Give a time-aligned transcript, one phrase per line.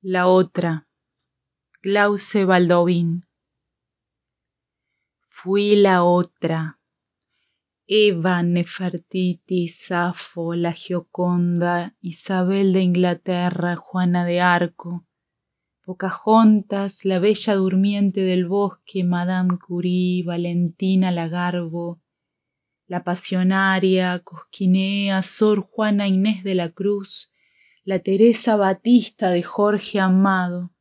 [0.00, 0.86] La otra,
[1.82, 3.26] Glauce Baldovin.
[5.26, 6.78] Fui la otra,
[7.84, 15.04] Eva, Nefertiti, Safo, la Gioconda, Isabel de Inglaterra, Juana de Arco,
[15.84, 22.00] Pocahontas, la bella durmiente del bosque, Madame Curie, Valentina Lagarbo,
[22.86, 27.32] la pasionaria, Cosquinea, Sor Juana Inés de la Cruz,
[27.88, 30.74] la Teresa Batista de Jorge Amado.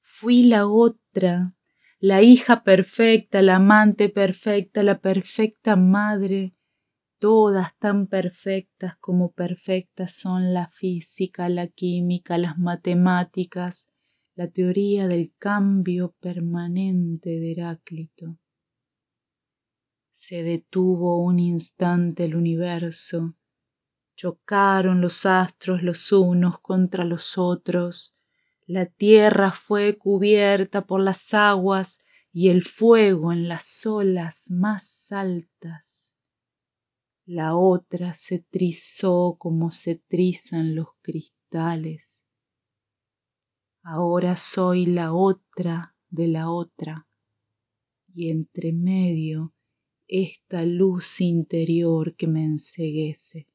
[0.00, 1.54] Fui la otra,
[1.98, 6.54] la hija perfecta, la amante perfecta, la perfecta madre,
[7.18, 13.94] todas tan perfectas como perfectas son la física, la química, las matemáticas,
[14.34, 18.38] la teoría del cambio permanente de Heráclito.
[20.10, 23.34] Se detuvo un instante el universo,
[24.14, 28.18] chocaron los astros los unos contra los otros,
[28.66, 32.00] la tierra fue cubierta por las aguas
[32.32, 36.04] y el fuego en las olas más altas
[37.26, 42.26] la otra se trizó como se trizan los cristales.
[43.82, 47.08] Ahora soy la otra de la otra,
[48.12, 49.54] y entre medio
[50.06, 53.48] esta luz interior que me enseguece.